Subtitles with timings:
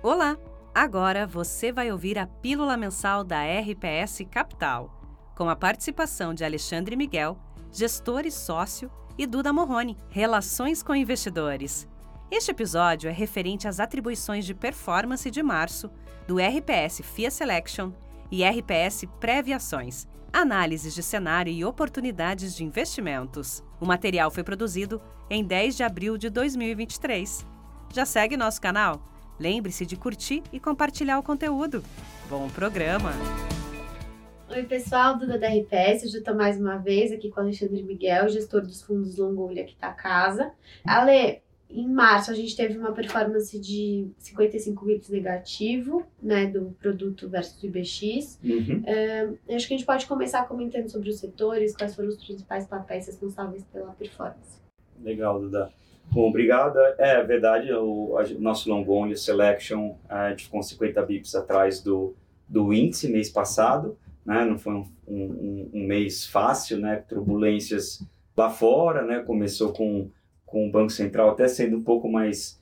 [0.00, 0.38] Olá!
[0.72, 4.96] Agora você vai ouvir a pílula mensal da RPS Capital,
[5.34, 7.36] com a participação de Alexandre Miguel,
[7.72, 8.88] gestor e sócio,
[9.18, 11.88] e Duda Morrone, Relações com Investidores.
[12.30, 15.90] Este episódio é referente às atribuições de performance de março
[16.28, 17.90] do RPS FIA Selection
[18.30, 23.64] e RPS Previações, análises de cenário e oportunidades de investimentos.
[23.80, 27.44] O material foi produzido em 10 de abril de 2023.
[27.92, 29.02] Já segue nosso canal?
[29.38, 31.82] Lembre-se de curtir e compartilhar o conteúdo.
[32.28, 33.12] Bom programa!
[34.50, 36.04] Oi, pessoal, Duda da RPS.
[36.04, 39.62] Hoje eu estou mais uma vez aqui com o Alexandre Miguel, gestor dos fundos Longolha
[39.62, 40.50] aqui da casa.
[40.84, 47.28] Ale, em março a gente teve uma performance de 55 bits negativo, né, do produto
[47.28, 48.40] versus IBX.
[48.42, 48.82] Uhum.
[48.82, 52.66] Uh, acho que a gente pode começar comentando sobre os setores, quais foram os principais
[52.66, 54.58] papéis responsáveis pela performance.
[55.00, 55.72] Legal, Duda.
[56.10, 56.78] Bom, obrigado.
[56.98, 62.14] É verdade, o nosso long only selection a gente ficou 50 bips atrás do,
[62.48, 64.44] do índice mês passado, né?
[64.44, 66.96] Não foi um, um, um mês fácil, né?
[67.08, 68.02] Turbulências
[68.36, 69.20] lá fora, né?
[69.20, 70.10] Começou com
[70.48, 72.58] com o Banco Central até sendo um pouco mais,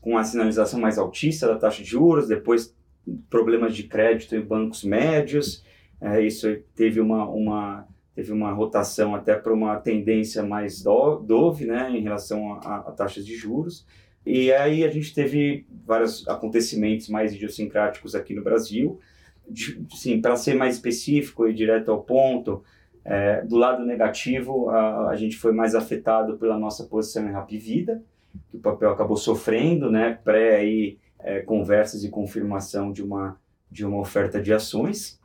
[0.00, 2.74] com a sinalização mais altista da taxa de juros, depois
[3.28, 5.64] problemas de crédito em bancos médios,
[6.00, 11.64] é, isso teve uma, uma, teve uma rotação até para uma tendência mais do, dove
[11.64, 13.86] né, em relação a, a, taxas de juros.
[14.26, 18.98] E aí a gente teve vários acontecimentos mais idiosincráticos aqui no Brasil.
[19.94, 22.64] Sim, para ser mais específico e direto ao ponto,
[23.04, 27.56] é, do lado negativo, a, a, gente foi mais afetado pela nossa posição em Rap
[27.56, 28.02] Vida,
[28.50, 33.38] que o papel acabou sofrendo, né, pré aí, é, conversas e confirmação de uma,
[33.70, 35.20] de uma oferta de ações.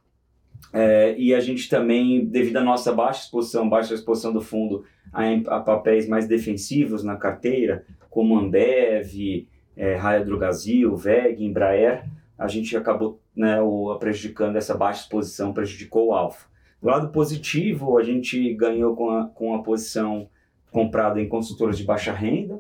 [0.72, 5.58] É, e a gente também, devido à nossa baixa exposição, baixa exposição do fundo a,
[5.58, 12.06] a papéis mais defensivos na carteira, como Ambev, é, Raia VEG, Embraer,
[12.38, 16.48] a gente acabou né, o, prejudicando essa baixa exposição, prejudicou o alfa.
[16.82, 20.28] Do lado positivo, a gente ganhou com a, com a posição
[20.72, 22.56] comprada em consultoras de baixa renda.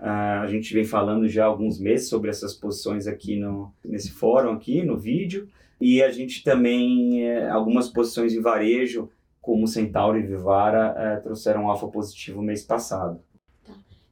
[0.00, 4.10] Uh, a gente vem falando já há alguns meses sobre essas posições aqui no, nesse
[4.10, 5.48] fórum, aqui no vídeo.
[5.80, 11.70] E a gente também, eh, algumas posições em varejo, como Centauro e Vivara, eh, trouxeram
[11.70, 13.20] alfa positivo mês passado.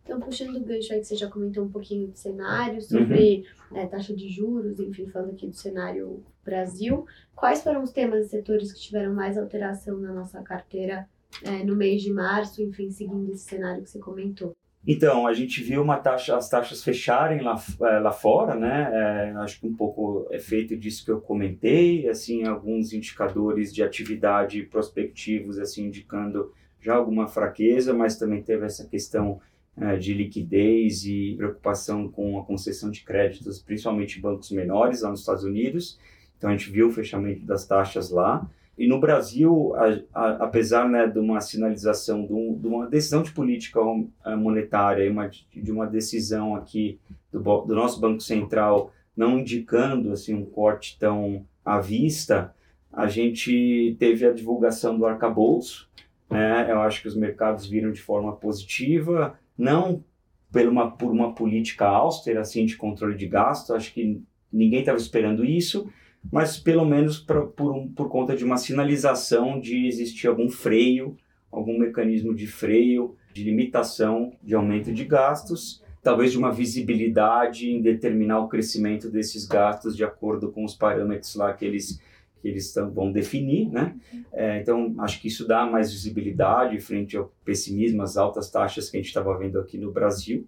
[0.06, 3.76] Então, puxando o gancho aí que você já comentou um pouquinho do cenário, sobre uhum.
[3.76, 8.28] é, taxa de juros, enfim, falando aqui do cenário Brasil, quais foram os temas e
[8.28, 11.08] setores que tiveram mais alteração na nossa carteira
[11.42, 14.54] é, no mês de março, enfim, seguindo esse cenário que você comentou?
[14.86, 18.90] Então, a gente viu taxa, as taxas fecharem lá, é, lá fora, né?
[18.92, 23.82] É, acho que um pouco é feito disso que eu comentei, assim, alguns indicadores de
[23.82, 29.40] atividade prospectivos, assim, indicando já alguma fraqueza, mas também teve essa questão
[29.76, 35.20] é, de liquidez e preocupação com a concessão de créditos, principalmente bancos menores lá nos
[35.20, 35.98] Estados Unidos.
[36.38, 38.48] Então a gente viu o fechamento das taxas lá.
[38.78, 43.22] E no Brasil, a, a, apesar né, de uma sinalização, de, um, de, uma decisão
[43.22, 43.80] de política
[44.24, 47.00] é, monetária, uma, de uma decisão aqui
[47.32, 52.54] do, do, nosso Banco Central não indicando assim, um corte tão à vista,
[52.92, 55.88] a gente teve a divulgação do arcabouço.
[56.28, 56.70] Né?
[56.70, 60.04] Eu acho que os mercados viram de forma positiva não
[60.52, 64.22] por uma, por uma política austera assim de controle de gasto, acho que
[64.52, 65.90] ninguém estava esperando isso,
[66.32, 71.16] mas pelo menos pra, por, por conta de uma sinalização de existir algum freio,
[71.50, 77.80] algum mecanismo de freio, de limitação de aumento de gastos, talvez de uma visibilidade em
[77.80, 82.00] determinar o crescimento desses gastos de acordo com os parâmetros lá que eles
[82.40, 83.94] que eles vão definir, né?
[84.32, 88.96] É, então, acho que isso dá mais visibilidade frente ao pessimismo, às altas taxas que
[88.96, 90.46] a gente estava vendo aqui no Brasil.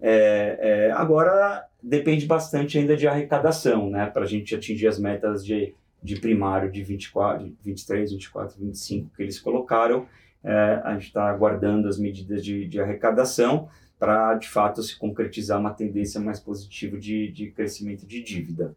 [0.00, 4.06] É, é, agora, depende bastante ainda de arrecadação, né?
[4.06, 9.22] Para a gente atingir as metas de, de primário de 24, 23, 24, 25 que
[9.22, 10.06] eles colocaram.
[10.42, 15.58] É, a gente está aguardando as medidas de, de arrecadação para, de fato, se concretizar
[15.58, 18.74] uma tendência mais positiva de, de crescimento de dívida.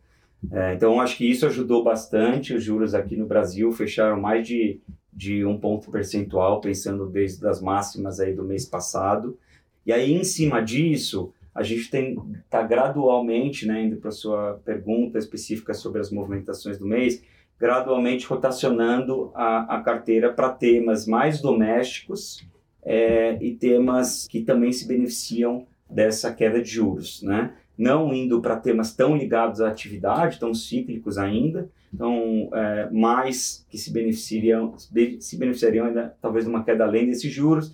[0.52, 2.54] É, então, acho que isso ajudou bastante.
[2.54, 4.80] Os juros aqui no Brasil fecharam mais de,
[5.12, 9.38] de um ponto percentual, pensando desde as máximas aí do mês passado.
[9.86, 15.18] E aí, em cima disso, a gente está gradualmente, né, indo para a sua pergunta
[15.18, 17.22] específica sobre as movimentações do mês,
[17.60, 22.48] gradualmente rotacionando a, a carteira para temas mais domésticos
[22.82, 27.54] é, e temas que também se beneficiam dessa queda de juros, né?
[27.80, 33.78] Não indo para temas tão ligados à atividade, tão cíclicos ainda, então é, mais que
[33.78, 37.74] se beneficiariam, se beneficiariam ainda talvez de uma queda além desses juros,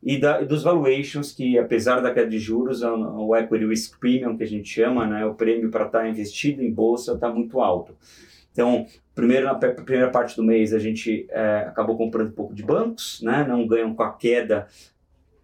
[0.00, 4.44] e, da, dos valuations, que apesar da queda de juros, o equity risk premium, que
[4.44, 7.94] a gente chama, né, o prêmio para estar tá investido em bolsa está muito alto.
[8.52, 12.62] Então, primeiro na primeira parte do mês a gente é, acabou comprando um pouco de
[12.62, 14.68] bancos, né, não ganham com a queda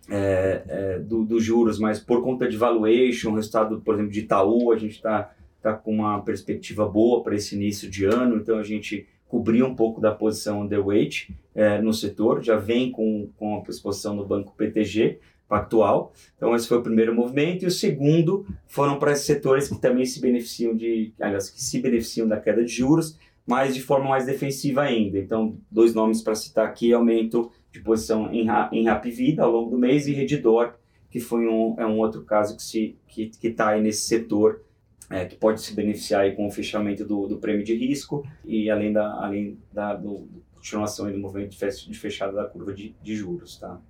[0.08, 4.72] é, é, dos do juros, mas por conta de valuation, resultado, por exemplo, de Itaú,
[4.72, 8.62] a gente está tá com uma perspectiva boa para esse início de ano, então a
[8.62, 13.62] gente cobrir um pouco da posição underweight é, no setor, já vem com, com a
[13.68, 15.18] exposição no banco PTG
[15.48, 16.12] atual.
[16.36, 20.04] Então esse foi o primeiro movimento e o segundo foram para esses setores que também
[20.04, 24.26] se beneficiam de, aliás, que se beneficiam da queda de juros, mas de forma mais
[24.26, 25.18] defensiva ainda.
[25.18, 29.78] Então dois nomes para citar aqui, aumento de posição em, em Rapvida ao longo do
[29.78, 30.74] mês e Redditor,
[31.10, 34.62] que foi um, é um outro caso que se que está aí nesse setor
[35.08, 38.92] é, que pode se beneficiar com o fechamento do, do prêmio de risco e além
[38.92, 43.80] da, além da do, continuação do movimento de, fechada da curva de, de juros, tá?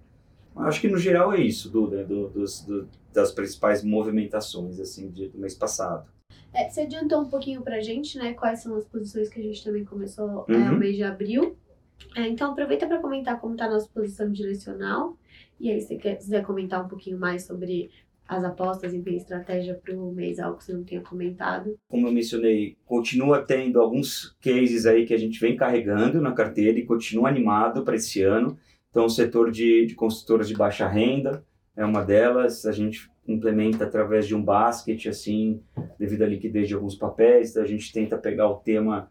[0.57, 5.29] Acho que no geral é isso, Duda, do, dos, do, das principais movimentações assim de,
[5.29, 6.09] do mês passado.
[6.53, 8.33] É, você adiantou um pouquinho para a gente, né?
[8.33, 10.55] Quais são as posições que a gente também começou uhum.
[10.55, 11.57] é, o mês de abril.
[12.15, 15.17] É, então aproveita para comentar como está a nossa posição direcional.
[15.59, 17.91] E aí, se você quiser comentar um pouquinho mais sobre
[18.29, 21.79] as apostas, enfim, estratégia para o mês, algo que você não tenha comentado?
[21.89, 26.79] Como eu mencionei, continua tendo alguns cases aí que a gente vem carregando na carteira
[26.79, 28.59] e continua animado para esse ano.
[28.91, 31.45] Então, o setor de, de construtoras de baixa renda
[31.77, 32.67] é uma delas.
[32.67, 35.63] A gente implementa através de um basket, assim,
[35.99, 37.57] devido à liquidez de alguns papéis.
[37.57, 39.11] A gente tenta pegar o tema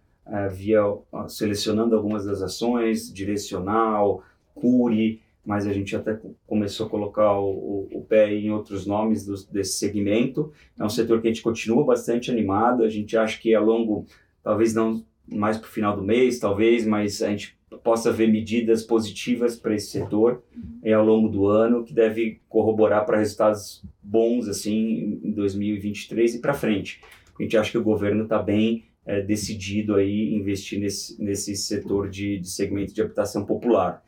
[0.52, 4.24] via uh, selecionando algumas das ações, direcional,
[4.54, 9.26] cure, mas a gente até começou a colocar o, o, o pé em outros nomes
[9.26, 10.52] do, desse segmento.
[10.78, 14.06] É um setor que a gente continua bastante animado, a gente acha que a longo,
[14.44, 18.84] talvez não mais para o final do mês, talvez, mas a gente possa ver medidas
[18.84, 20.44] positivas para esse setor
[20.84, 26.40] é, ao longo do ano, que deve corroborar para resultados bons assim em 2023 e
[26.40, 27.02] para frente.
[27.38, 32.10] A gente acha que o governo está bem é, decidido aí investir nesse, nesse setor
[32.10, 34.04] de, de segmento de habitação popular.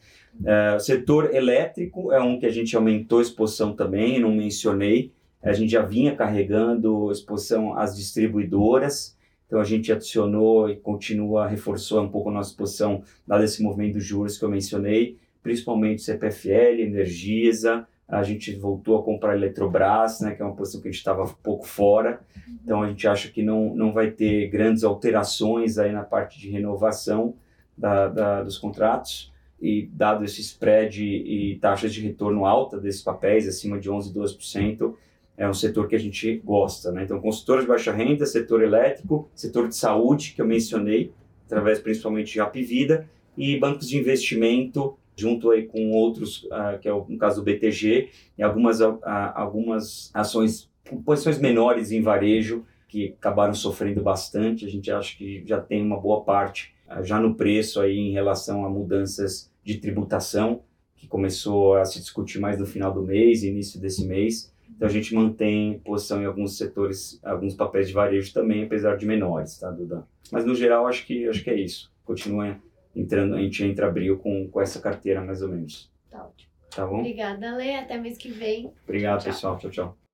[0.45, 5.11] É, o setor elétrico é um que a gente aumentou a exposição também, não mencionei.
[5.41, 9.15] A gente já vinha carregando exposição às distribuidoras,
[9.45, 13.93] então a gente adicionou e continua, reforçou um pouco a nossa exposição, dado esse movimento
[13.93, 20.33] dos juros que eu mencionei, principalmente CPFL, Energisa, a gente voltou a comprar Eletrobras, né,
[20.33, 22.21] que é uma posição que a gente estava um pouco fora,
[22.63, 26.49] então a gente acha que não, não vai ter grandes alterações aí na parte de
[26.49, 27.35] renovação
[27.77, 29.31] da, da dos contratos
[29.61, 34.93] e dado esse spread e taxas de retorno alta desses papéis, acima de 11, 12%,
[35.35, 36.91] é um setor que a gente gosta.
[36.91, 37.03] Né?
[37.03, 41.11] Então, consultores de baixa renda, setor elétrico, setor de saúde, que eu mencionei,
[41.45, 43.07] através principalmente de Apivida,
[43.37, 47.43] e bancos de investimento, junto aí com outros, uh, que é o, no caso do
[47.43, 48.99] BTG, e algumas, uh,
[49.33, 50.69] algumas ações,
[51.03, 54.65] posições menores em varejo, que acabaram sofrendo bastante.
[54.65, 56.73] A gente acha que já tem uma boa parte
[57.03, 60.61] já no preço aí em relação a mudanças de tributação,
[60.95, 64.53] que começou a se discutir mais no final do mês, início desse mês.
[64.69, 69.05] Então a gente mantém posição em alguns setores, alguns papéis de varejo também, apesar de
[69.05, 70.07] menores, tá, Duda?
[70.31, 71.91] Mas no geral acho que acho que é isso.
[72.05, 72.57] Continua
[72.99, 75.91] entrando, a gente entra abril com, com essa carteira mais ou menos.
[76.09, 76.51] Tá ótimo.
[76.75, 76.99] Tá bom?
[76.99, 77.75] Obrigada, Lê.
[77.75, 78.71] Até mês que vem.
[78.83, 79.57] Obrigado, tchau, pessoal.
[79.57, 79.97] Tchau, tchau.